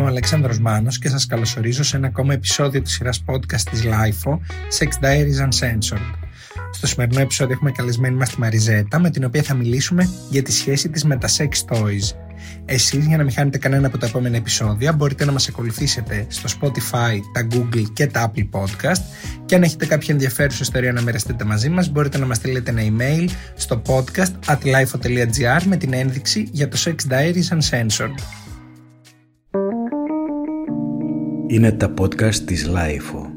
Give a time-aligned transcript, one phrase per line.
[0.00, 3.82] Είμαι ο Αλέξανδρος Μάνος και σας καλωσορίζω σε ένα ακόμα επεισόδιο της σειράς podcast της
[3.84, 4.32] LIFO,
[4.78, 6.14] Sex Diaries Uncensored.
[6.72, 10.52] Στο σημερινό επεισόδιο έχουμε καλεσμένη μας τη Μαριζέτα, με την οποία θα μιλήσουμε για τη
[10.52, 12.16] σχέση της με τα sex toys.
[12.64, 16.48] Εσείς για να μην χάνετε κανένα από τα επόμενα επεισόδια μπορείτε να μας ακολουθήσετε στο
[16.60, 19.02] Spotify, τα Google και τα Apple Podcast
[19.46, 22.82] και αν έχετε κάποια ενδιαφέρουσα ιστορία να μοιραστείτε μαζί μας μπορείτε να μας στείλετε ένα
[22.82, 28.14] email στο podcast at lifo.gr με την ένδειξη για το Sex Diaries Uncensored.
[31.50, 33.30] Είναι τα podcast της Lifeo.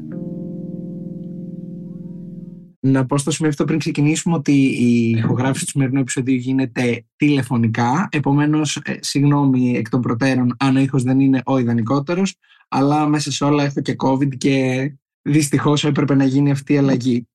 [2.80, 8.08] Να πω στο σημείο αυτό πριν ξεκινήσουμε ότι η ηχογράφηση του σημερινού επεισοδίου γίνεται τηλεφωνικά.
[8.10, 12.36] Επομένως, ε, συγγνώμη εκ των προτέρων αν ο ήχος δεν είναι ο ιδανικότερος,
[12.68, 14.92] αλλά μέσα σε όλα έχω και COVID και
[15.22, 17.28] δυστυχώς έπρεπε να γίνει αυτή η αλλαγή.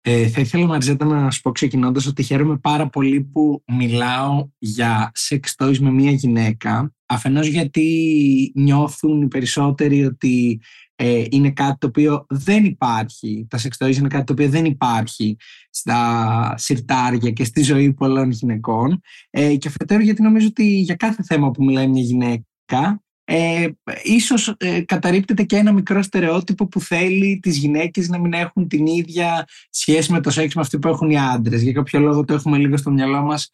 [0.00, 5.12] Ε, θα ήθελα Μαριζέτα να σου πω ξεκινώντας ότι χαίρομαι πάρα πολύ που μιλάω για
[5.28, 10.60] sex toys με μία γυναίκα αφενός γιατί νιώθουν οι περισσότεροι ότι
[10.96, 14.64] ε, είναι κάτι το οποίο δεν υπάρχει, τα sex toys είναι κάτι το οποίο δεν
[14.64, 15.36] υπάρχει
[15.70, 21.22] στα συρτάρια και στη ζωή πολλών γυναικών ε, και αφετέρου γιατί νομίζω ότι για κάθε
[21.22, 23.68] θέμα που μιλάει μια γυναίκα ε,
[24.02, 28.86] ίσως ε, καταρρύπτεται και ένα μικρό στερεότυπο που θέλει τις γυναίκες να μην έχουν την
[28.86, 31.62] ίδια σχέση με το σεξ με αυτή που έχουν οι άντρες.
[31.62, 33.50] Για κάποιο λόγο το έχουμε λίγο στο μυαλό μας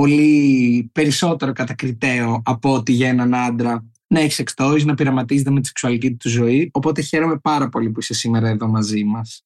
[0.00, 5.66] πολύ περισσότερο κατακριτέο από ότι για έναν άντρα να έχει σεξ να πειραματίζεται με τη
[5.66, 6.70] σεξουαλική του ζωή.
[6.72, 9.44] Οπότε χαίρομαι πάρα πολύ που είσαι σήμερα εδώ μαζί μας.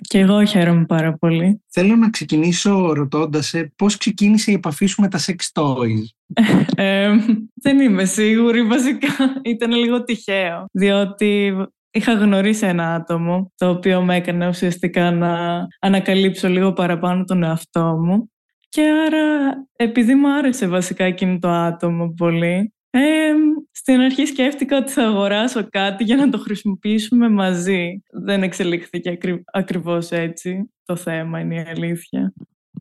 [0.00, 1.62] Και εγώ χαίρομαι πάρα πολύ.
[1.68, 6.04] Θέλω να ξεκινήσω ρωτώντας σε πώς ξεκίνησε η επαφή σου με τα sex toys.
[6.76, 7.10] ε,
[7.54, 9.08] δεν είμαι σίγουρη βασικά.
[9.44, 10.64] Ήταν λίγο τυχαίο.
[10.72, 11.52] Διότι
[11.90, 17.98] είχα γνωρίσει ένα άτομο το οποίο με έκανε ουσιαστικά να ανακαλύψω λίγο παραπάνω τον εαυτό
[18.04, 18.30] μου.
[18.76, 23.32] Και άρα επειδή μου άρεσε βασικά εκείνο το άτομο πολύ ε,
[23.70, 28.02] στην αρχή σκέφτηκα ότι θα αγοράσω κάτι για να το χρησιμοποιήσουμε μαζί.
[28.10, 29.42] Δεν εξελίχθηκε ακρι...
[29.52, 32.32] ακριβώς έτσι το θέμα, είναι η αλήθεια.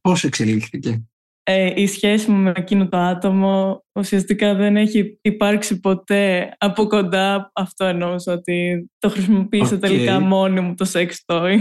[0.02, 1.06] Πώς εξελίχθηκε;
[1.44, 7.52] Ε, η σχέση μου με εκείνο το άτομο ουσιαστικά δεν έχει υπάρξει ποτέ από κοντά.
[7.54, 11.60] Αυτό εννοούσα ότι το χρησιμοποίησα τελικά μόνη μου το sex toy.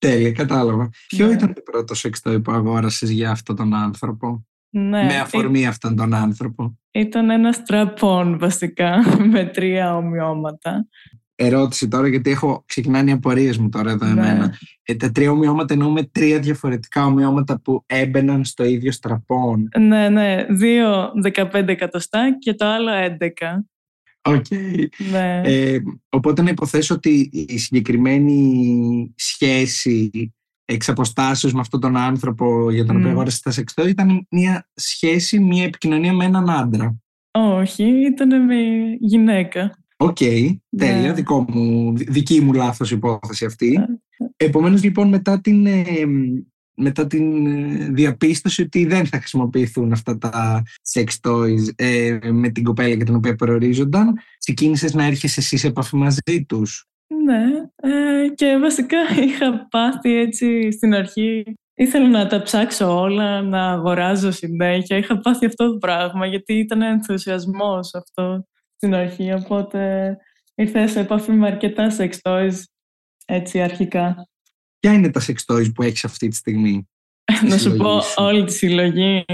[0.00, 0.90] Τέλεια, κατάλαβα.
[1.08, 1.32] Ποιο ναι.
[1.32, 5.96] ήταν το πρώτο sex toy που αγόρασες για αυτόν τον άνθρωπο; Ναι, με αφορμή αυτόν
[5.96, 6.78] τον άνθρωπο.
[6.90, 8.96] Ήταν ένα strap-on βασικά
[9.32, 10.86] με τρία ομοιώματα.
[11.34, 14.10] Ερώτηση τώρα γιατί έχω ξεκινάνε οι απορίες μου τώρα εδώ ναι.
[14.10, 14.54] εμένα.
[14.82, 19.68] Ε, τα τρία ομοιώματα εννοούμε τρία διαφορετικά ομοιώματα που έμπαιναν στο ίδιο strap-on.
[19.78, 20.46] Ναι, ναι.
[20.48, 23.26] Δύο 15 εκατοστά και το άλλο 11.
[24.22, 24.44] OK.
[24.50, 24.86] Okay.
[25.10, 25.40] Ναι.
[25.44, 30.10] Ε, οπότε να υποθέσω ότι η συγκεκριμένη σχέση
[30.64, 32.98] εξ αποστάσεως με αυτόν τον άνθρωπο για τον mm.
[32.98, 36.96] οποίο αγόρασε τα sex toy ήταν μια σχέση, μια επικοινωνία με έναν άντρα.
[37.30, 38.54] Όχι, ήταν με
[39.00, 39.78] γυναίκα.
[39.96, 41.12] OK, okay, τέλεια, ναι.
[41.12, 43.78] δικό μου, δική μου λάθος υπόθεση αυτή.
[43.80, 44.26] Yeah.
[44.36, 45.84] Επομένως λοιπόν μετά την, ε,
[46.80, 52.64] μετά την ε, διαπίστωση ότι δεν θα χρησιμοποιηθούν αυτά τα sex toys ε, με την
[52.64, 56.84] κοπέλα για την οποία προορίζονταν, ξεκίνησες να έρχεσαι εσύ σε επαφή μαζί τους.
[57.24, 57.42] Ναι,
[57.76, 61.44] ε, και βασικά είχα πάθει έτσι στην αρχή.
[61.74, 64.96] Ήθελα να τα ψάξω όλα, να αγοράζω συνέχεια.
[64.96, 68.44] Είχα πάθει αυτό το πράγμα γιατί ήταν ενθουσιασμός αυτό
[68.76, 69.32] στην αρχή.
[69.32, 70.16] Οπότε
[70.54, 72.56] ήρθα σε επαφή με αρκετά sex toys
[73.26, 74.29] έτσι αρχικά.
[74.80, 76.88] Ποια είναι τα sex toys που έχεις αυτή τη στιγμή;
[77.48, 79.24] να σου πω όλη τη συλλογή.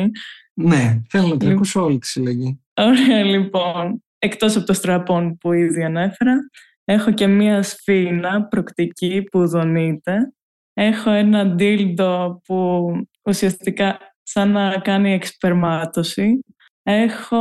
[0.55, 2.61] Ναι, θέλω να την ακούσω όλη τη συλλογή.
[2.75, 4.05] Ωραία, λοιπόν.
[4.19, 6.37] Εκτός από το στραπών που ήδη ανέφερα,
[6.89, 10.33] Έχω και μία σφίνα προκτική που δονείται.
[10.73, 12.87] Έχω ένα ντίλντο που
[13.23, 16.45] ουσιαστικά σαν να κάνει εξπερμάτωση.
[16.83, 17.39] Έχω...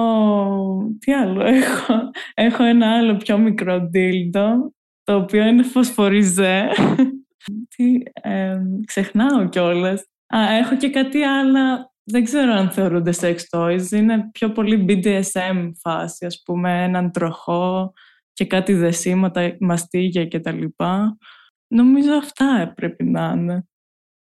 [1.00, 1.94] Τι άλλο έχω;
[2.34, 4.74] Έχω ένα άλλο πιο μικρό ντίλντο,
[5.04, 6.70] το οποίο είναι φωσφοριζέ.
[7.76, 10.06] Τι, ε, ξεχνάω κιόλας.
[10.36, 13.92] Α, έχω και κάτι άλλο, δεν ξέρω αν θεωρούνται sex toys.
[13.92, 17.94] Είναι πιο πολύ BDSM φάση, ας πούμε, έναν τροχό
[18.34, 21.18] και κάτι δεσίματα, μαστίγια και τα λοιπά.
[21.68, 23.68] Νομίζω αυτά έπρεπε να είναι.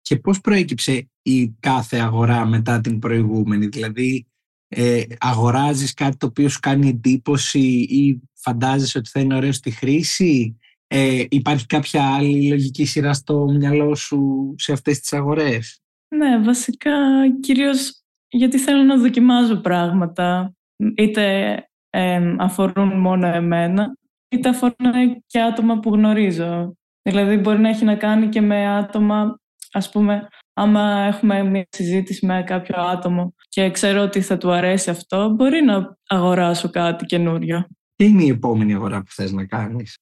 [0.01, 4.27] Και πώς προέκυψε η κάθε αγορά μετά την προηγούμενη, δηλαδή
[4.67, 9.71] ε, αγοράζεις κάτι το οποίο σου κάνει εντύπωση ή φαντάζεσαι ότι θα είναι ωραίο στη
[9.71, 10.57] χρήση,
[10.87, 16.91] ε, υπάρχει κάποια άλλη λογική σειρά στο μυαλό σου σε αυτές τις αγορές; Ναι, βασικά
[17.39, 20.55] κυρίως γιατί θέλω να δοκιμάζω πράγματα,
[20.95, 21.55] είτε
[21.89, 23.97] ε, αφορούν μόνο εμένα,
[24.29, 26.77] είτε αφορούν και άτομα που γνωρίζω.
[27.01, 29.39] Δηλαδή μπορεί να έχει να κάνει και με άτομα,
[29.71, 34.89] ας πούμε, άμα έχουμε μια συζήτηση με κάποιο άτομο και ξέρω ότι θα του αρέσει
[34.89, 37.67] αυτό, μπορεί να αγοράσω κάτι καινούριο.
[37.95, 39.97] Τι είναι η επόμενη αγορά που θες να κάνεις;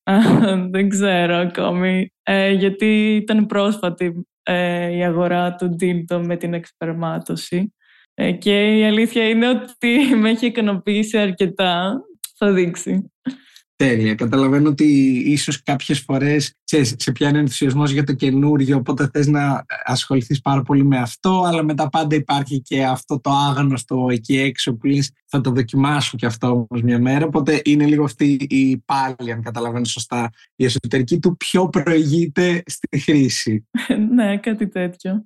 [0.71, 7.73] δεν ξέρω ακόμη, ε, γιατί ήταν πρόσφατη ε, η αγορά του Dildo με την εξπερμάτωση
[8.13, 12.01] ε, και η αλήθεια είναι ότι με έχει ικανοποιήσει αρκετά.
[12.37, 13.11] Θα δείξει.
[13.87, 14.15] Τέλεια.
[14.15, 14.85] Καταλαβαίνω ότι
[15.25, 16.53] ίσως κάποιες φορές
[16.97, 21.63] σε πιάνει ενθουσιασμός για το καινούριο, οπότε θες να ασχοληθείς πάρα πολύ με αυτό, αλλά
[21.63, 26.25] μετά πάντα υπάρχει και αυτό το άγνωστο εκεί έξω που λες θα το δοκιμάσω κι
[26.25, 27.25] αυτό όμως μια μέρα.
[27.25, 32.99] Οπότε είναι λίγο αυτή η πάλι, αν καταλαβαίνω σωστά, η εσωτερική του πιο προηγείται στη
[32.99, 33.67] χρήση.
[34.15, 35.25] ναι, κάτι τέτοιο.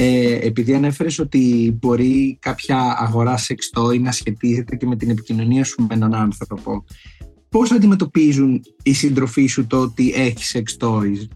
[0.00, 5.82] Ε, επειδή ανέφερες ότι μπορεί κάποια αγορά σεξτόι να σχετίζεται και με την επικοινωνία σου
[5.88, 6.84] με έναν άνθρωπο,
[7.48, 11.28] πώς αντιμετωπίζουν οι σύντροφοί σου το ότι έχει σεξτόι.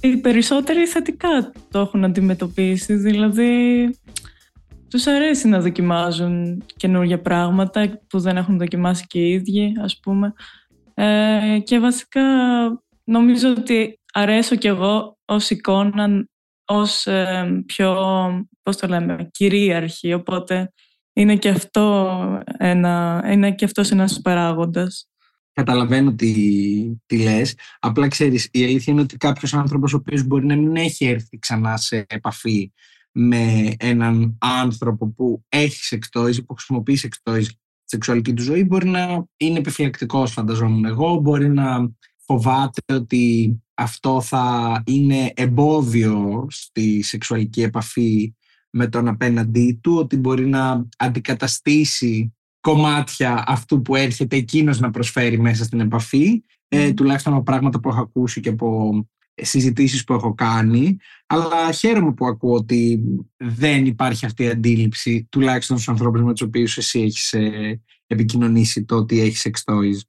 [0.00, 3.50] Οι περισσότεροι θετικά το έχουν αντιμετωπίσει, δηλαδή
[4.90, 10.32] τους αρέσει να δοκιμάζουν καινούργια πράγματα που δεν έχουν δοκιμάσει και οι ίδιοι, ας πούμε.
[10.94, 12.22] Ε, και βασικά
[13.04, 16.28] νομίζω ότι αρέσω κι εγώ ως εικόνα
[16.68, 17.94] ως ε, πιο,
[18.62, 20.72] πώς το λέμε, κυρίαρχη, οπότε
[21.12, 25.08] είναι και, αυτό ένα, είναι και αυτός ένας παράγοντας.
[25.52, 26.32] Καταλαβαίνω τι,
[27.06, 27.54] τι λες.
[27.78, 31.38] Απλά ξέρεις, η αλήθεια είναι ότι κάποιος άνθρωπος ο οποίος μπορεί να μην έχει έρθει
[31.38, 32.72] ξανά σε επαφή
[33.12, 39.24] με έναν άνθρωπο που έχει σεξτόιζ, που χρησιμοποιεί σεξτόιζ στη σεξουαλική του ζωή, μπορεί να
[39.36, 41.90] είναι επιφυλακτικός φανταζόμουν εγώ, μπορεί να
[42.28, 48.34] φοβάται ότι αυτό θα είναι εμπόδιο στη σεξουαλική επαφή
[48.70, 55.40] με τον απέναντί του, ότι μπορεί να αντικαταστήσει κομμάτια αυτού που έρχεται εκείνος να προσφέρει
[55.40, 58.92] μέσα στην επαφή, ε, τουλάχιστον από πράγματα που έχω ακούσει και από
[59.34, 60.96] συζητήσεις που έχω κάνει,
[61.26, 63.00] αλλά χαίρομαι που ακούω ότι
[63.36, 68.84] δεν υπάρχει αυτή η αντίληψη, τουλάχιστον στους ανθρώπους με τους οποίους εσύ έχεις ε, επικοινωνήσει
[68.84, 70.00] το ότι έχεις toys.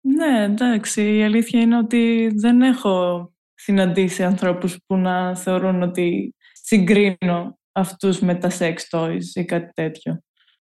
[0.00, 1.16] Ναι, εντάξει.
[1.16, 8.34] Η αλήθεια είναι ότι δεν έχω συναντήσει ανθρώπους που να θεωρούν ότι συγκρίνω αυτούς με
[8.34, 10.22] τα sex toys ή κάτι τέτοιο.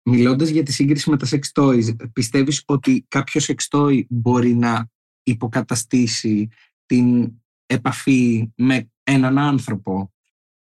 [0.02, 4.88] Μιλώντας για τη σύγκριση με τα sex toys, πιστεύεις ότι κάποιος sex toy μπορεί να
[5.22, 6.48] υποκαταστήσει
[6.86, 7.32] την
[7.66, 10.12] επαφή με έναν άνθρωπο;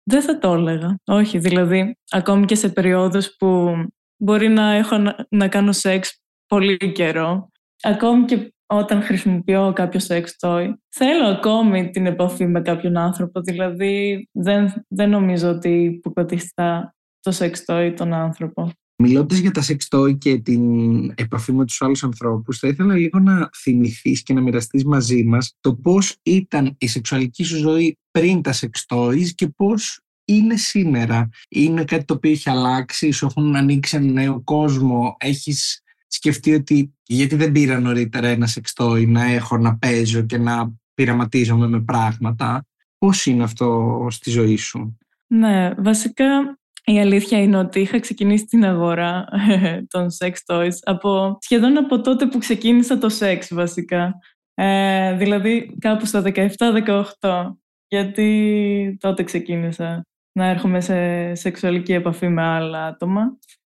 [0.04, 1.00] Δεν θα το έλεγα.
[1.04, 3.76] Όχι, δηλαδή, ακόμη και σε περιόδους που
[4.18, 7.52] μπορεί να έχω να, να κάνω σεξ πολύ καιρό
[7.82, 13.42] ακόμη και όταν χρησιμοποιώ κάποιο sex toy, θέλω ακόμη την επαφή με κάποιον άνθρωπο.
[13.42, 18.72] Δηλαδή, δεν, δεν νομίζω ότι υποκοτιστά το sex toy τον άνθρωπο.
[19.04, 20.64] Μιλώντας για τα sex toy και την
[21.16, 25.54] επαφή με τους άλλους ανθρώπους, θα ήθελα λίγο να θυμηθείς και να μοιραστείς μαζί μας
[25.60, 31.30] το πώς ήταν η σεξουαλική σου ζωή πριν τα sex toys και πώς είναι σήμερα.
[31.50, 36.94] Είναι κάτι το οποίο έχει αλλάξει, σου έχουν ανοίξει ένα νέο κόσμο, έχεις σκεφτεί ότι
[37.04, 42.66] γιατί δεν πήρα νωρίτερα ένα σεξτόι να έχω να παίζω και να πειραματίζομαι με πράγματα.
[42.98, 48.66] Πώς είναι αυτό στη ζωή σου; Ναι, βασικά η αλήθεια είναι ότι είχα ξεκινήσει την
[48.66, 49.26] αγορά
[49.92, 54.14] των sex toys από, σχεδόν από τότε που ξεκίνησα το σεξ βασικά.
[54.54, 56.24] Ε, δηλαδή κάπου στα
[57.20, 57.52] 17-18
[57.88, 63.38] γιατί τότε ξεκίνησα να έρχομαι σε σεξουαλική επαφή με άλλα άτομα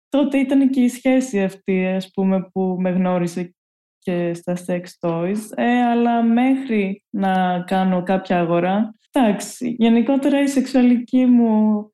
[0.09, 3.55] τότε ήταν και η σχέση αυτή, ας πούμε, που με γνώρισε
[3.99, 11.25] και στα sex toys, ε, αλλά μέχρι να κάνω κάποια αγορά, εντάξει, γενικότερα η σεξουαλική
[11.25, 11.91] μου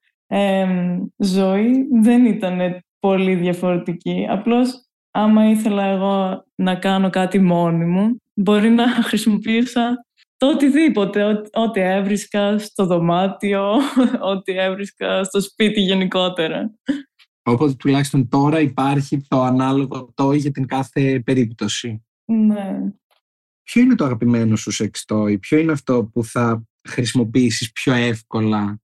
[1.17, 4.27] ζωή δεν ήταν πολύ διαφορετική.
[4.29, 10.05] Απλώς, άμα ήθελα εγώ να κάνω κάτι μόνη μου, μπορεί να χρησιμοποιούσα
[10.37, 13.73] το οτιδήποτε, ό,τι έβρισκα στο δωμάτιο,
[14.33, 16.71] ό,τι έβρισκα στο σπίτι γενικότερα.
[17.47, 22.05] Οπότε τουλάχιστον τώρα υπάρχει το ανάλογο το για την κάθε περίπτωση.
[22.25, 22.93] Ναι.
[23.63, 25.05] Ποιο είναι το αγαπημένο σου σεξ
[25.39, 28.81] ποιο είναι αυτό που θα χρησιμοποιήσεις πιο εύκολα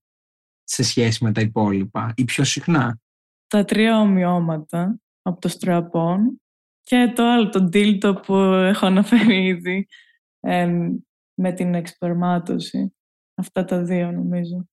[0.64, 3.00] σε σχέση με τα υπόλοιπα ή πιο συχνά;
[3.46, 6.40] Τα τρία ομοιώματα από το στραπών
[6.82, 9.86] και το άλλο, το ντίλτο που έχω αναφέρει ήδη
[11.34, 12.94] με την εξπερμάτωση.
[13.34, 14.66] Αυτά τα δύο νομίζω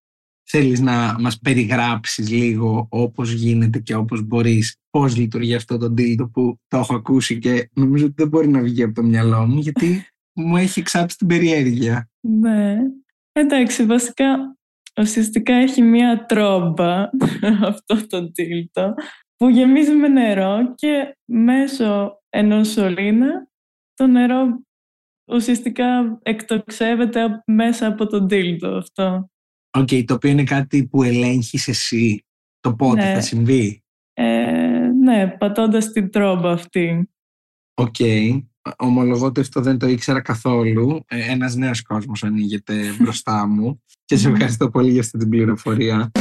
[0.52, 6.28] θέλεις να μας περιγράψεις λίγο όπως γίνεται και όπως μπορείς πώς λειτουργεί αυτό το ντύλτο
[6.28, 9.60] που το έχω ακούσει και νομίζω ότι δεν μπορεί να βγει από το μυαλό μου
[9.60, 12.10] γιατί μου έχει εξάψει την περιέργεια.
[12.20, 12.78] Ναι.
[13.32, 14.58] Εντάξει, βασικά
[15.00, 17.10] ουσιαστικά έχει μία τρόμπα
[17.72, 18.94] αυτό το dildo
[19.36, 23.48] που γεμίζει με νερό και μέσω ενός σωλήνα
[23.94, 24.64] το νερό
[25.32, 29.30] ουσιαστικά εκτοξεύεται μέσα από το dildo αυτό.
[29.78, 32.26] OK, okay, το οποίο είναι κάτι που ελέγχεις εσύ
[32.60, 33.14] το πότε Ναι.
[33.14, 33.84] θα συμβεί;
[34.14, 37.10] Ε, ναι, πατώντας την τρόμπα αυτή.
[37.74, 37.96] Οκ.
[38.78, 41.04] Ομολογώ ότι αυτό δεν το ήξερα καθόλου.
[41.08, 44.34] Ε, ένας νέος κόσμος ανοίγεται μπροστά μου και σε Μμμ.
[44.34, 46.12] ευχαριστώ πολύ για αυτή την πληροφορία.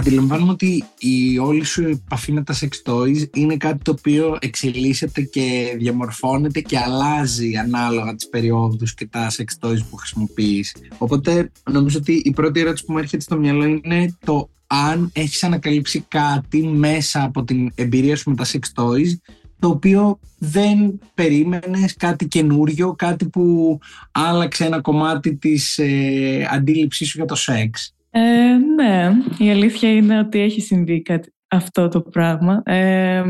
[0.00, 5.22] Αντιλαμβάνομαι ότι η όλη σου επαφή με τα sex toys είναι κάτι το οποίο εξελίσσεται
[5.22, 10.76] και διαμορφώνεται και αλλάζει ανάλογα τις περιόδους και τα sex toys που χρησιμοποιείς.
[10.98, 15.42] Οπότε νομίζω ότι η πρώτη ερώτηση που μου έρχεται στο μυαλό είναι το αν έχεις
[15.42, 19.18] ανακαλύψει κάτι μέσα από την εμπειρία σου με τα sex toys
[19.58, 23.78] το οποίο δεν περίμενες κάτι καινούριο, κάτι που
[24.12, 27.94] άλλαξε ένα κομμάτι της ε, αντίληψής σου για το σεξ.
[28.10, 32.62] Ε, ναι, η αλήθεια είναι ότι έχει συμβεί κάτι, αυτό το πράγμα.
[32.64, 33.24] Ε,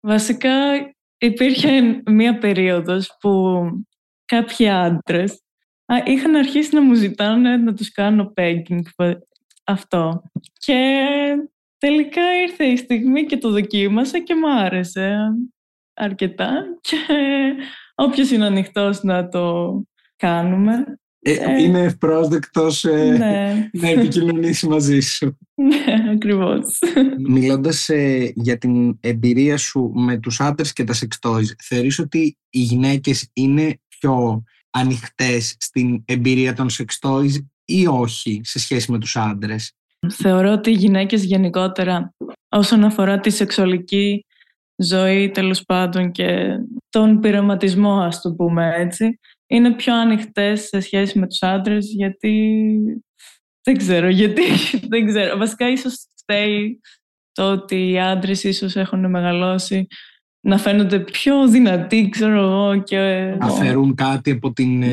[0.00, 0.50] βασικά
[1.18, 3.62] υπήρχε μία περίοδος που
[4.24, 5.42] κάποιοι άντρες
[5.86, 8.82] α, είχαν αρχίσει να μου ζητάνε να τους κάνω pegging
[9.64, 10.22] αυτό.
[10.52, 10.98] Και
[11.78, 15.16] τελικά ήρθε η στιγμή και το δοκίμασα και μου άρεσε
[15.94, 16.96] αρκετά και
[17.94, 19.74] όποιος είναι ανοιχτός να το
[20.16, 21.00] κάνουμε.
[21.22, 25.38] Ε, Ε, είναι ευπρόσδεκτος ε, ναι, να επικοινωνήσει μαζί σου.
[25.54, 26.78] ναι, ακριβώς.
[27.18, 32.36] Μιλώντας ε, για την εμπειρία σου με τους άντρες και τα sex toys, θεωρείς ότι
[32.50, 37.34] οι γυναίκες είναι πιο ανοιχτές στην εμπειρία των sex toys
[37.64, 39.72] ή όχι σε σχέση με τους άντρες;
[40.08, 42.14] Θεωρώ ότι οι γυναίκες γενικότερα
[42.48, 44.24] όσον αφορά τη σεξουαλική
[44.76, 46.48] ζωή τέλος πάντων και
[46.88, 49.18] τον πειραματισμό ας το πούμε έτσι
[49.50, 52.66] είναι πιο ανοιχτές σε σχέση με τους άντρες γιατί
[53.62, 54.42] δεν ξέρω γιατί
[54.90, 55.36] δεν ξέρω.
[55.36, 56.80] Βασικά ίσως φταίει
[57.32, 59.86] το ότι οι άντρες ίσως έχουν μεγαλώσει
[60.46, 64.88] να φαίνονται πιο δυνατοί ξέρω εγώ και Αφαιρούν κάτι από την ε,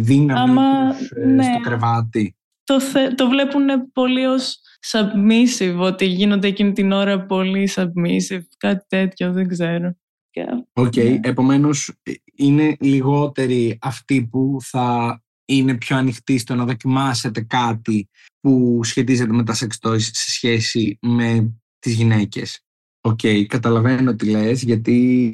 [0.00, 1.42] δύναμη Άμα- τους ε, ναι.
[1.42, 2.36] στο κρεβάτι.
[2.64, 4.58] το, θε, το βλέπουν πολύ ως
[4.92, 9.96] submissive, ότι γίνονται εκείνη την ώρα πολύ submissive, κάτι τέτοιο, δεν ξέρω.
[10.30, 11.20] Και, Οκ, Ναι.
[11.22, 18.08] επομένως ε, είναι λιγότεροι αυτοί που θα είναι πιο ανοιχτοί στο να δοκιμάσετε κάτι
[18.40, 22.64] που σχετίζεται με τα sex toys σε σχέση με τις γυναίκες.
[23.00, 25.30] Οκ, καταλαβαίνω τι λες, γιατί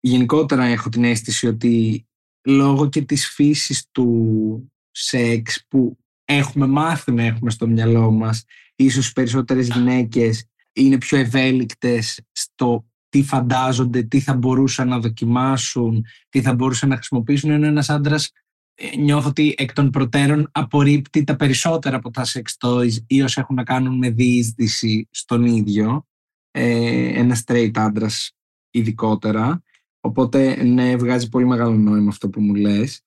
[0.00, 2.06] γενικότερα έχω την αίσθηση ότι
[2.48, 8.44] λόγω και της φύσης του σεξ που έχουμε μάθει να έχουμε στο μυαλό μας,
[8.76, 16.04] ίσως οι περισσότερες γυναίκες είναι πιο ευέλικτες στο τι φαντάζονται, τι θα μπορούσαν να δοκιμάσουν,
[16.28, 18.30] τι θα μπορούσαν να χρησιμοποιήσουν, ενώ ένας άντρας
[18.74, 23.40] ε, νιώθω ότι εκ των προτέρων απορρίπτει τα περισσότερα από τα sex toys ή όσα
[23.40, 26.06] έχουν να κάνουν με διείσδυση στον ίδιο.
[26.50, 28.32] Ε, ένα straight άντρας
[28.70, 29.62] ειδικότερα.
[30.00, 33.02] Οπότε ναι, βγάζει πολύ μεγάλο νόημα αυτό που μου λες.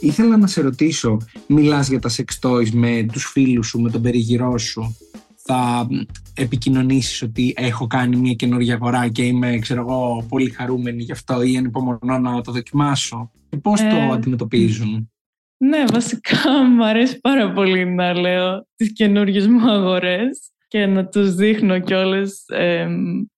[0.00, 1.16] Ήθελα να σε ρωτήσω,
[1.46, 4.96] μιλάς για τα sex toys με τους φίλους σου, με τον περιγυρό σου.
[5.42, 6.00] Θα μ,
[6.34, 11.42] επικοινωνήσεις ότι έχω κάνει μια καινούργια αγορά και είμαι, ξέρω εγώ, πολύ χαρούμενη γι' αυτό
[11.42, 13.30] ή ανυπομονώ να το δοκιμάσω.
[13.48, 15.10] Και πώς το Ε, αντιμετωπίζουν;
[15.56, 21.34] ναι, βασικά μου αρέσει πάρα πολύ να λέω τις καινούργιες μου αγορές και να τους
[21.34, 22.88] δείχνω κιόλας ε,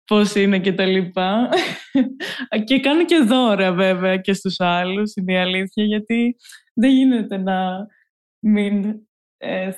[0.05, 1.49] πώς είναι και τα λοιπά.
[2.67, 6.37] και κάνω και δώρα βέβαια και στους άλλους, είναι η αλήθεια, γιατί
[6.75, 7.87] δεν γίνεται να
[8.39, 9.03] μην ε,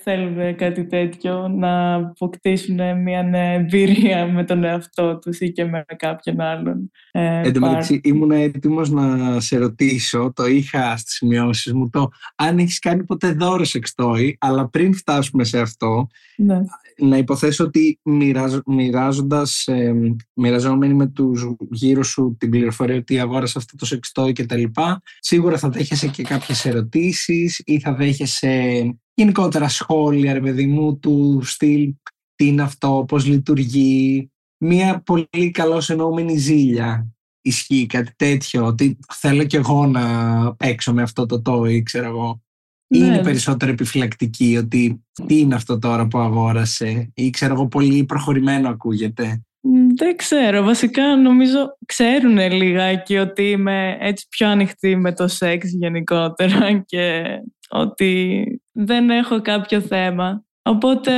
[0.02, 5.84] θέλουν κάτι τέτοιο, να αποκτήσουν μια νέα εμπειρία με τον εαυτό τους ή και με
[5.96, 6.90] κάποιον άλλον.
[7.10, 11.90] Ε, Εν τω πάρα- μεταξύ, ήμουν έτοιμος να σε ρωτήσω, το είχα στις σημειώσεις μου,
[11.90, 16.06] το αν έχεις κάνει ποτέ δώρο sex toy, αλλά πριν φτάσουμε σε αυτό,
[16.36, 16.60] ναι.
[16.98, 19.94] να υποθέσω ότι μοιράζ, μοιράζοντας, ε,
[20.34, 25.02] μοιραζόμενοι με τους γύρω σου την πληροφορία ότι αγόρασες αυτό το σεξτόι και τα λοιπά,
[25.18, 31.40] σίγουρα θα δέχεσαι και κάποιες ερωτήσεις ή θα δέχεσαι γενικότερα σχόλια, ρε παιδί μου, του
[31.44, 31.94] στυλ
[32.36, 34.30] τι είναι αυτό, πώς λειτουργεί.
[34.58, 37.08] Μία πολύ καλώς εννοούμενη ζήλια.
[37.40, 42.42] Ισχύει κάτι τέτοιο, ότι θέλω κι εγώ να παίξω με αυτό το toy, ξέρω εγώ.
[42.86, 43.06] Ή Ναι.
[43.06, 48.68] είναι περισσότερο επιφυλακτική ότι τι είναι αυτό τώρα που αγόρασε ή ξέρω εγώ πολύ προχωρημένο
[48.68, 49.42] ακούγεται.
[49.60, 50.62] Μ, Δεν ξέρω.
[50.62, 57.24] Βασικά νομίζω ξέρουν λιγάκι ότι είμαι έτσι πιο ανοιχτή με το σεξ γενικότερα και
[57.68, 58.44] ότι
[58.74, 60.44] δεν έχω κάποιο θέμα.
[60.62, 61.12] Οπότε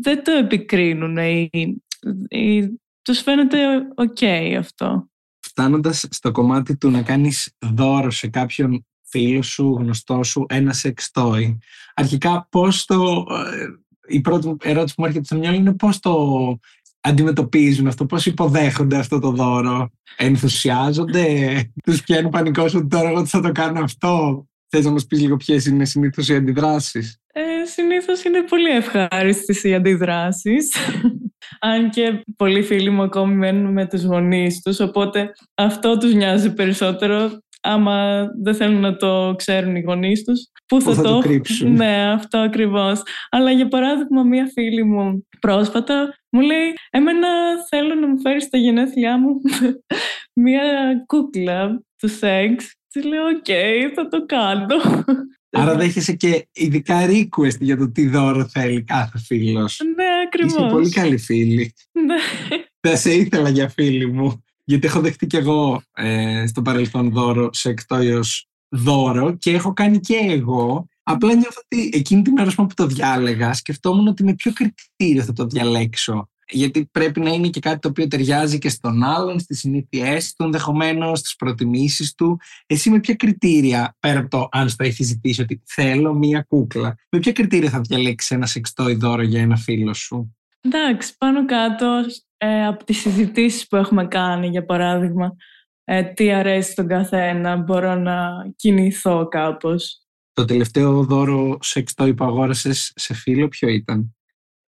[0.00, 1.50] δεν το επικρίνουν ή,
[2.28, 3.58] ή τους φαίνεται
[3.94, 4.22] οκ
[4.58, 5.10] αυτό.
[5.40, 11.10] Φτάνοντας στο κομμάτι του να κάνεις δώρο σε κάποιον φίλο σου, γνωστό σου, ένα sex
[11.14, 11.56] toy,
[11.94, 13.26] αρχικά πώς το...
[13.30, 13.66] Ε,
[14.08, 16.14] η πρώτη ερώτηση που μου έρχεται στο μυαλό είναι πώς το
[17.00, 19.90] αντιμετωπίζουν αυτό, πώς υποδέχονται αυτό το δώρο.
[20.16, 24.44] Ενθουσιάζονται, τους πιάνει πανικός ότι τώρα εγώ θα το κάνω αυτό.
[24.68, 29.64] Θες να μας πεις λίγο ποιες είναι συνήθως οι αντιδράσεις; Ε, συνήθως είναι πολύ ευχάριστες
[29.64, 30.76] οι αντιδράσεις.
[31.60, 36.52] Αν και πολλοί φίλοι μου ακόμη μένουν με τους γονείς τους, οπότε αυτό τους νοιάζει
[36.52, 40.50] περισσότερο άμα δεν θέλουν να το ξέρουν οι γονείς τους.
[40.66, 41.72] Πού θα, θα το, το κρύψουν.
[41.72, 43.02] Ναι, αυτό ακριβώς.
[43.30, 47.28] Αλλά για παράδειγμα, μία φίλη μου πρόσφατα μου λέει «Εμένα
[47.68, 49.40] θέλω να μου φέρεις στα γενέθλιά μου
[50.42, 50.62] μία
[51.06, 52.74] κούκλα του σεξ».
[52.96, 53.46] Τη λέω «OK,
[53.94, 55.04] θα το κάνω».
[55.50, 59.80] Άρα δέχεσαι και ειδικά request για το τι δώρο θέλει κάθε φίλος.
[59.96, 60.52] Ναι, ακριβώς.
[60.52, 61.72] Είσαι πολύ καλή φίλη.
[61.92, 62.14] Ναι.
[62.80, 64.44] Δεν σε ήθελα για φίλη μου.
[64.64, 70.00] Γιατί έχω δεχτεί και εγώ ε, στο παρελθόν δώρο σε εκτόιος δώρο και έχω κάνει
[70.00, 70.88] και εγώ.
[71.02, 75.32] Απλά νιώθω ότι εκείνη την ώρα που το διάλεγα σκεφτόμουν ότι με ποιο κριτήριο θα
[75.32, 76.28] το διαλέξω.
[76.48, 80.44] Γιατί πρέπει να είναι και κάτι το οποίο ταιριάζει και στον άλλον, στις συνήθειές του,
[80.44, 82.40] ενδεχομένως στις προτιμήσεις του.
[82.66, 86.94] Εσύ με ποια κριτήρια, πέρα από το αν στο έχεις ζητήσει ότι θέλω μία κούκλα,
[87.10, 92.00] με ποια κριτήρια θα διαλέξεις ένα σεξτό δώρο για ένα φίλο σου; Εντάξει, πάνω κάτω
[92.36, 95.36] ε, από τις συζητήσεις που έχουμε κάνει, για παράδειγμα,
[95.84, 100.00] ε, τι αρέσει στον καθένα, μπορώ να κινηθώ κάπως.
[100.32, 104.16] Το τελευταίο δώρο σεξτό που αγόρασες σε φίλο ποιο ήταν;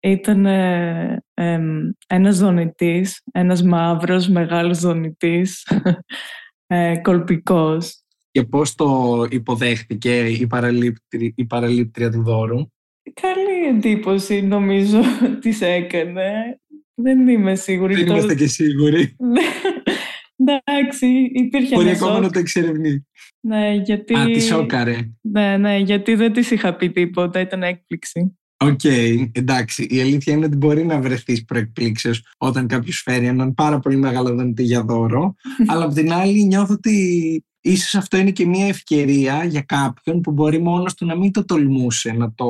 [0.00, 1.61] Ήταν ε, ε,
[2.07, 5.69] ένας δονητής, ένας μαύρος μεγάλος δονητής,
[6.67, 8.02] ε, κολπικός.
[8.31, 12.67] Και πώς το υποδέχτηκε η, παραλήπτρια, η παραλήπτρια του δώρου;
[13.14, 15.00] Καλή εντύπωση νομίζω
[15.40, 16.61] της έκανε.
[16.95, 17.95] Δεν είμαι σίγουρη.
[17.95, 19.17] Δεν είμαστε και σίγουροι.
[20.40, 23.07] Εντάξει, υπήρχε Μπορεί ακόμα να το εξερευνεί.
[23.40, 24.14] Ναι, γιατί...
[24.14, 24.96] Α, τη σόκαρε.
[25.20, 28.38] Ναι, ναι, γιατί δεν της είχα πει τίποτα, ήταν έκπληξη.
[28.61, 29.87] OK, okay, εντάξει.
[29.90, 33.97] Η αλήθεια είναι ότι μπορεί να βρεθείς προ εκπλήξεως όταν κάποιος φέρει έναν πάρα πολύ
[33.97, 35.35] μεγάλο δονητή για δώρο.
[35.71, 40.33] αλλά απ' την άλλη νιώθω ότι ίσως αυτό είναι και μια ευκαιρία για κάποιον που
[40.33, 42.47] μπορεί μόνος του να μην το τολμούσε να το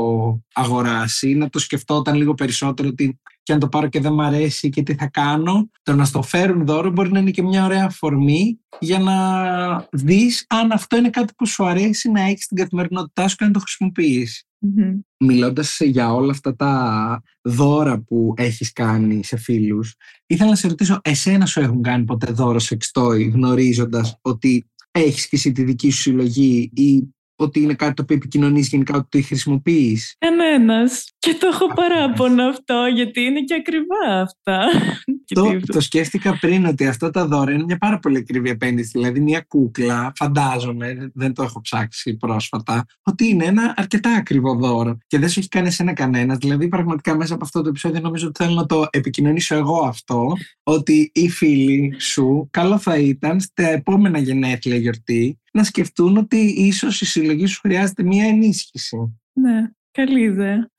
[0.54, 4.68] αγοράσει, να το σκεφτόταν λίγο περισσότερο ότι και αν το πάρω και δεν μ' αρέσει
[4.68, 7.84] και τι θα κάνω, το να στο φέρουν δώρο μπορεί να είναι και μια ωραία
[7.84, 13.28] αφορμή για να δεις αν αυτό είναι κάτι που σου αρέσει να έχεις στην καθημερινότητά
[13.28, 14.47] σου και να το χρησιμοποιείς.
[14.60, 14.98] Mm-hmm.
[15.18, 19.94] Μιλώντας για όλα αυτά τα δώρα που έχεις κάνει σε φίλους,
[20.26, 25.28] ήθελα να σε ρωτήσω, εσένα σου έχουν κάνει ποτέ δώρο σε εξτόη γνωρίζοντας ότι έχεις
[25.28, 29.20] και εσύ τη δική σου συλλογή ή ότι είναι κάτι το οποίο επικοινωνείς γενικά ότι
[29.20, 30.14] το χρησιμοποιείς.
[30.18, 30.90] Εμένα.
[31.18, 34.64] Και το έχω παράπονο αυτό, γιατί είναι και ακριβά αυτά.
[35.34, 38.90] το, το σκέφτηκα πριν ότι αυτά τα δώρα είναι μια πάρα πολύ ακριβή επένδυση.
[38.92, 44.98] Δηλαδή, μια κούκλα, φαντάζομαι, δεν το έχω ψάξει πρόσφατα, ότι είναι ένα αρκετά ακριβό δώρο.
[45.06, 46.38] Και δεν σου έχει κάνει εσένα κανένας.
[46.38, 50.32] Δηλαδή, πραγματικά μέσα από αυτό το επεισόδιο νομίζω ότι θέλω να το επικοινωνήσω εγώ αυτό,
[50.62, 57.00] ότι οι φίλοι σου, καλό θα ήταν στα επόμενα γενέθλια γιορτή να σκεφτούν ότι ίσως
[57.00, 59.20] η συλλογή σου χρειάζεται μία ενίσχυση.
[59.32, 60.70] Ναι, καλή ιδέα.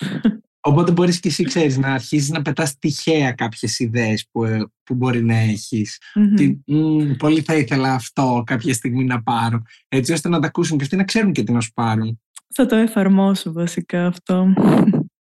[0.61, 4.95] Οπότε μπορείς και εσύ, ξέρεις, να αρχίσεις να πετάς τυχαία κάποιες ιδέες που, ε, που
[4.95, 5.97] μπορεί να έχεις.
[6.15, 7.15] Mm-hmm.
[7.17, 9.61] πολύ θα ήθελα αυτό κάποια στιγμή να πάρω.
[9.87, 12.21] Έτσι ώστε να τα ακούσουν και αυτοί να ξέρουν και τι να σου πάρουν.
[12.55, 14.53] Θα το εφαρμόσω βασικά αυτό.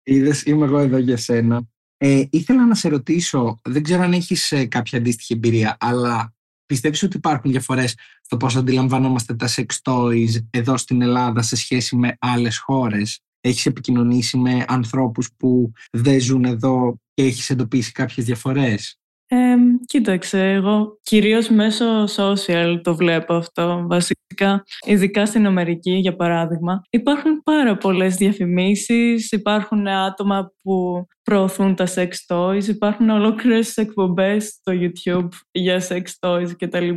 [0.03, 1.63] Είδες, είμαι εγώ εδώ για σένα.
[1.97, 6.35] Ε, ήθελα να σε ρωτήσω, δεν ξέρω αν έχεις ε, κάποια αντίστοιχη εμπειρία, αλλά
[6.69, 11.97] Πιστεύεις ότι υπάρχουν διαφορές στο πώς αντιλαμβανόμαστε τα sex toys εδώ στην Ελλάδα σε σχέση
[11.97, 18.27] με άλλες χώρες; Έχεις επικοινωνήσει με ανθρώπους που δεν ζουν εδώ και έχεις εντοπίσει κάποιες
[18.27, 18.99] διαφορές;
[19.31, 26.83] Ε, κοίταξε, εγώ κυρίως μέσω social το βλέπω αυτό βασικά, ειδικά στην Αμερική για παράδειγμα.
[26.91, 34.73] Υπάρχουν πάρα πολλές διαφημίσεις, υπάρχουν άτομα που προωθούν τα sex toys, υπάρχουν ολόκληρες εκπομπές στο
[34.75, 36.91] YouTube για sex toys κτλ.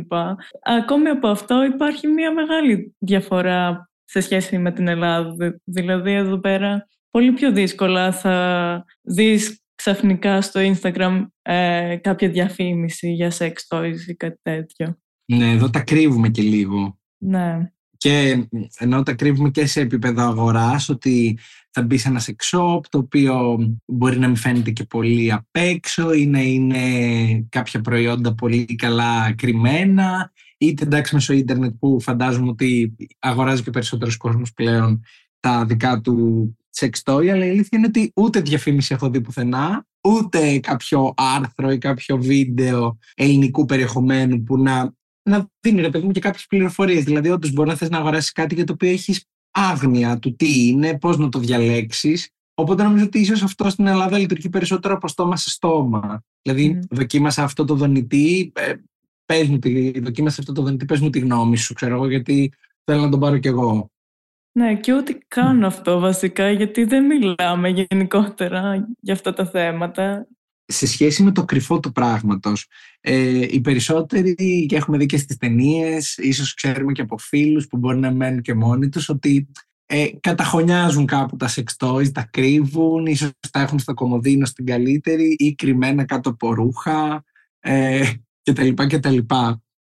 [0.62, 5.60] Ακόμη από αυτό υπάρχει μια μεγάλη διαφορά σε σχέση με την Ελλάδα.
[5.64, 13.32] Δηλαδή εδώ πέρα πολύ πιο δύσκολα θα δεις ξαφνικά στο Instagram ε, κάποια διαφήμιση για
[13.38, 14.98] sex toys ή κάτι τέτοιο.
[15.24, 16.98] Ναι, εδώ τα κρύβουμε και λίγο.
[17.18, 17.72] Ναι.
[17.96, 18.46] Και
[18.78, 21.38] ενώ τα κρύβουμε και σε επίπεδο αγοράς, ότι
[21.70, 25.56] θα μπει σε ένα sex shop το οποίο μπορεί να μην φαίνεται και πολύ απ'
[25.56, 26.78] έξω ή να είναι
[27.48, 34.16] κάποια προϊόντα πολύ καλά κρυμμένα είτε εντάξει μέσω ίντερνετ που φαντάζομαι ότι αγοράζει και περισσότερος
[34.16, 35.02] κόσμος πλέον
[35.40, 40.58] τα δικά του σεξτόι, αλλά η αλήθεια είναι ότι ούτε διαφήμιση έχω δει πουθενά, ούτε
[40.58, 46.20] κάποιο άρθρο ή κάποιο βίντεο ελληνικού περιεχομένου που να, να δίνει ρε παιδί μου και
[46.20, 47.04] κάποιες πληροφορίες.
[47.04, 50.68] Δηλαδή, όντως μπορεί να θες να αγοράσεις κάτι για το οποίο έχεις άγνοια του τι
[50.68, 52.28] είναι, πώς να το διαλέξεις.
[52.54, 56.22] Οπότε νομίζω ότι ίσως αυτό στην Ελλάδα λειτουργεί περισσότερο από στόμα σε στόμα.
[56.42, 56.86] Δηλαδή, mm.
[56.90, 58.74] δοκίμασα αυτό το δονητή, ε,
[59.24, 62.52] πες μου τη, δοκίμασα αυτό το δονητή, πες μου τη γνώμη σου, ξέρω εγώ, γιατί
[62.84, 63.90] θέλω να τον πάρω κι εγώ.
[64.52, 70.26] Ναι, και ούτε κάνω αυτό βασικά, γιατί δεν μιλάμε γενικότερα για αυτά τα θέματα.
[70.64, 72.66] Σε σχέση με το κρυφό του πράγματος,
[73.00, 77.76] ε, οι περισσότεροι, και έχουμε δει και στις ταινίες, ίσως ξέρουμε και από φίλους που
[77.76, 79.48] μπορεί να μένουν και μόνοι τους, ότι
[79.86, 85.34] ε, καταχωνιάζουν κάπου τα sex toys, τα κρύβουν, ίσως τα έχουν στο κομμωδίνο στην καλύτερη
[85.38, 87.24] ή κρυμμένα κάτω από ρούχα
[87.60, 88.12] ε,
[88.42, 89.18] κτλ.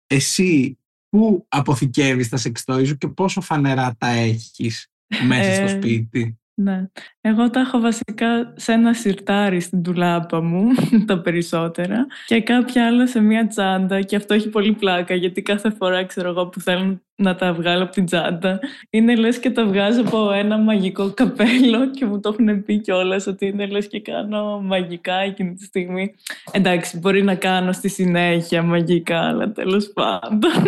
[0.07, 0.77] Εσύ
[1.09, 4.87] πού αποθηκεύεις τα sex toys και πόσο φανερά τα έχεις
[5.27, 6.89] μέσα στο ε, σπίτι; Ναι.
[7.21, 10.67] Εγώ τα έχω βασικά σε ένα σιρτάρι στην τουλάπα μου,
[11.07, 15.71] τα περισσότερα, και κάποια άλλα σε μια τσάντα και αυτό έχει πολύ πλάκα γιατί κάθε
[15.71, 19.65] φορά ξέρω εγώ που θέλω να τα βγάλω από την τσάντα είναι λες και τα
[19.65, 24.01] βγάζω από ένα μαγικό καπέλο και μου το έχουν πει κιόλας ότι είναι λες και
[24.01, 26.13] κάνω μαγικά εκείνη τη στιγμή.
[26.51, 30.63] Εντάξει, μπορεί να κάνω στη συνέχεια μαγικά, αλλά τέλος πάντων.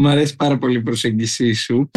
[0.00, 1.90] Μ' αρέσει πάρα πολύ η προσέγγισή σου.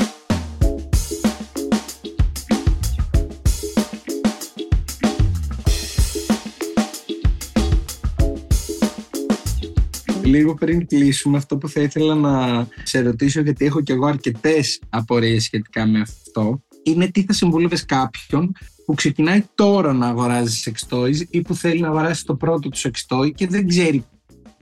[10.24, 14.82] Λίγο πριν κλείσουμε αυτό που θα ήθελα να σε ρωτήσω γιατί έχω κι εγώ αρκετές
[14.90, 18.52] απορίες σχετικά με αυτό είναι τι θα συμβούλευες κάποιον
[18.86, 22.78] που ξεκινάει τώρα να αγοράζει sex toys ή που θέλει να αγοράσει το πρώτο του
[22.78, 24.06] sex toy και δεν ξέρει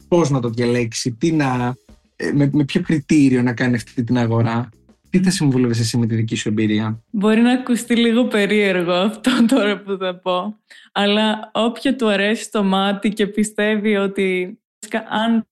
[0.07, 1.73] πώς να το διαλέξει, τι να, ε,
[2.33, 4.69] με, με ποιο κριτήριο να κάνει αυτή την αγορά;
[5.09, 9.31] Τι θα συμβούλευε εσύ με τη δική σου εμπειρία; Μπορεί να ακουστεί λίγο περίεργο αυτό
[9.55, 10.59] τώρα που θα πω.
[10.91, 14.59] Αλλά όποιο του αρέσει το μάτι και πιστεύει ότι
[15.09, 15.47] αν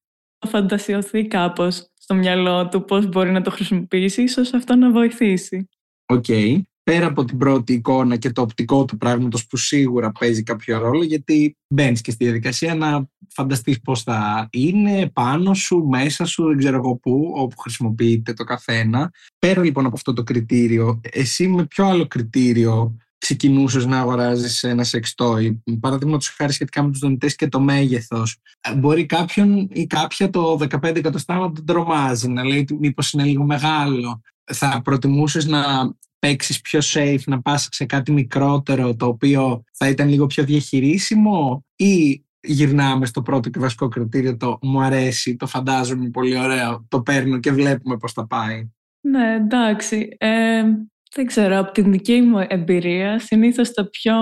[0.47, 5.69] φαντασιωθεί κάπως στο μυαλό του πώς μπορεί να το χρησιμοποιήσει, ίσως αυτό να βοηθήσει.
[6.05, 6.25] OK.
[6.27, 6.61] Okay.
[6.91, 11.03] Πέρα από την πρώτη εικόνα και το οπτικό του πράγματος που σίγουρα παίζει κάποιο ρόλο
[11.03, 16.57] γιατί μπαίνεις και στη διαδικασία να φανταστείς πώς θα είναι πάνω σου, μέσα σου, δεν
[16.57, 19.11] ξέρω εγώ πού, όπου χρησιμοποιείται το καθένα.
[19.39, 24.83] Πέρα λοιπόν από αυτό το κριτήριο, εσύ με ποιο άλλο κριτήριο ξεκινούσες να αγοράζεις ένα
[24.83, 25.63] sex toy.
[25.79, 28.37] Παραδείγματος χάρη σχετικά με τους δονητές και το μέγεθος.
[28.61, 33.23] Ε, μπορεί κάποιον ή κάποια το 15 εκατοστά να τον τρομάζει, να λέει μήπως είναι
[33.23, 34.21] λίγο μεγάλο.
[34.53, 40.09] Θα προτιμούσες να παίξεις πιο safe, να πας σε κάτι μικρότερο το οποίο θα ήταν
[40.09, 46.09] λίγο πιο διαχειρίσιμο ή γυρνάμε στο πρώτο και βασικό κριτήριο το μου αρέσει, το φαντάζομαι
[46.09, 48.69] πολύ ωραίο, το παίρνω και βλέπουμε πώς θα πάει.
[49.01, 50.15] Ναι, εντάξει.
[50.17, 50.61] Ε,
[51.15, 54.15] δεν ξέρω, από την δική μου εμπειρία, συνήθως τα πιο...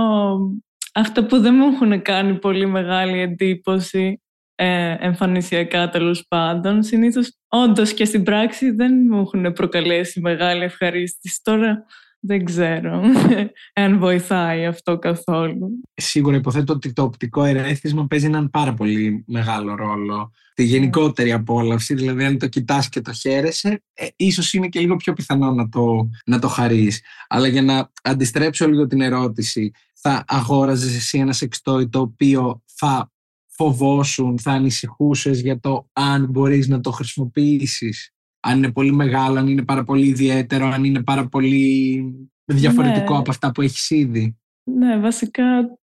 [0.94, 4.22] Αυτά που δεν μου έχουν κάνει πολύ μεγάλη εντύπωση
[4.56, 11.40] ε, εμφανισιακά τέλος πάντων, συνήθως όντως και στην πράξη δεν μου έχουν προκαλέσει μεγάλη ευχαρίστηση.
[11.44, 11.86] Τώρα
[12.20, 13.02] δεν ξέρω
[13.84, 15.82] αν βοηθάει αυτό καθόλου.
[15.94, 20.32] Σίγουρα υποθέτω ότι το οπτικό ερέθισμα παίζει έναν πάρα πολύ μεγάλο ρόλο.
[20.54, 24.96] Τη γενικότερη απόλαυση, δηλαδή αν το κοιτάς και το χαίρεσαι, ε, ίσως είναι και λίγο
[24.96, 27.02] πιο πιθανό να το, να το χαρείς.
[27.28, 33.12] Αλλά για να αντιστρέψω λίγο την ερώτηση, θα αγόραζες εσύ ένα σεξτόι το οποίο θα
[33.56, 38.16] φοβόσουν, θα ανησυχούσες για το αν μπορείς να το χρησιμοποιήσεις
[38.46, 42.04] αν είναι πολύ μεγάλο, αν είναι πάρα πολύ ιδιαίτερο, αν είναι πάρα πολύ
[42.46, 43.20] διαφορετικό ναι.
[43.20, 44.38] από αυτά που έχεις ήδη.
[44.64, 45.44] Ναι, βασικά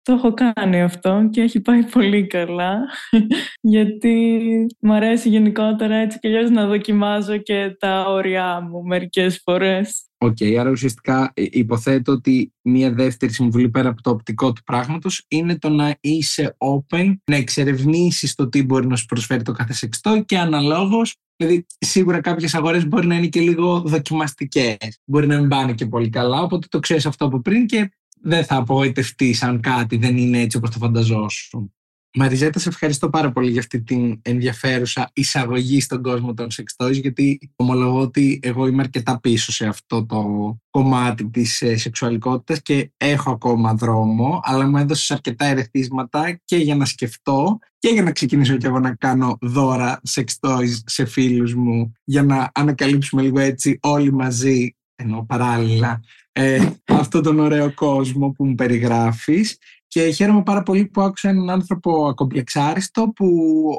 [0.03, 2.79] το έχω κάνει αυτό και έχει πάει πολύ καλά
[3.73, 4.40] γιατί
[4.81, 10.10] μου αρέσει γενικότερα έτσι και αλλιώς να δοκιμάζω και τα όρια μου μερικές φορές.
[10.22, 14.62] OK, okay, άρα ουσιαστικά ε, υποθέτω ότι μία δεύτερη συμβουλή πέρα από το οπτικό του
[14.62, 19.52] πράγματος είναι το να είσαι open, να εξερευνήσεις το τι μπορεί να σου προσφέρει το
[19.52, 25.00] κάθε sex toy και αναλόγως Δηλαδή, σίγουρα κάποιες αγορές μπορεί να είναι και λίγο δοκιμαστικές.
[25.04, 26.42] Μπορεί να μην πάνε και πολύ καλά.
[26.42, 30.56] Οπότε το ξέρεις αυτό από πριν και δεν θα απογοητευτείς αν κάτι δεν είναι έτσι
[30.56, 31.74] όπως το φανταζόσουν.
[32.14, 37.53] Μαριζέτα, σε ευχαριστώ πάρα πολύ για αυτή την ενδιαφέρουσα εισαγωγή στον κόσμο των sex γιατί
[37.57, 40.25] ομολογώ ότι εγώ είμαι αρκετά πίσω σε αυτό το
[40.70, 46.77] κομμάτι της ε, σεξουαλικότητας και έχω ακόμα δρόμο, αλλά μου έδωσες αρκετά ερεθίσματα και για
[46.77, 51.55] να σκεφτώ και για να ξεκινήσω κι εγώ να κάνω δώρα sex toys σε φίλους
[51.55, 56.01] μου, για να ανακαλύψουμε λίγο έτσι όλοι μαζί, ενώ παράλληλα,
[56.33, 59.59] ε, αυτόν τον ωραίο κόσμο που μου περιγράφεις
[59.90, 63.26] και χαίρομαι πάρα πολύ που άκουσα έναν άνθρωπο ακομπλεξάριστο που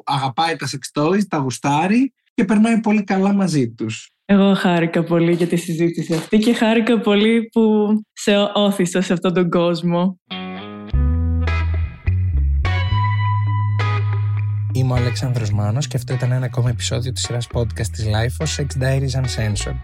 [0.06, 4.10] αγαπάει τα sex toys, τα γουστάρει και περνάει πολύ καλά μαζί τους.
[4.26, 7.62] Εγώ χάρηκα πολύ για τη συζήτηση αυτή και χάρηκα πολύ που
[8.14, 10.20] σε όθησα σε αυτόν τον κόσμο.
[14.74, 18.46] Είμαι ο Αλέξανδρος Μάνος και αυτό ήταν ένα ακόμα επεισόδιο της σειράς podcast της Life
[18.46, 19.76] Sex Diaries Uncensored.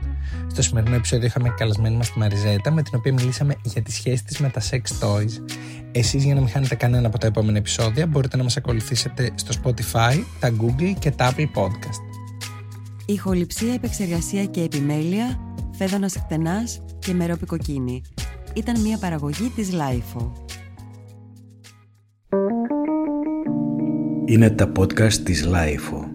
[0.48, 4.24] Στο σημερινό επεισόδιο είχαμε καλεσμένη μας τη Μαριζέτα με την οποία μιλήσαμε για τη σχέση
[4.24, 5.32] της με τα sex toys.
[5.98, 9.62] Εσείς για να μην χάνετε κανένα από τα επόμενα επεισόδια μπορείτε να μας ακολουθήσετε στο
[9.64, 12.02] Spotify, τα Google και τα Apple Podcast.
[13.06, 15.40] Ηχοληψία, επεξεργασία και επιμέλεια,
[15.72, 18.02] φέδωνας εκτενάς και μερόπικοκίνη.
[18.54, 20.32] Ήταν μια παραγωγή της LIFO.
[24.26, 26.07] Είναι τα podcast της LIFO.